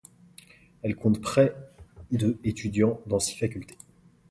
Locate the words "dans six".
3.05-3.37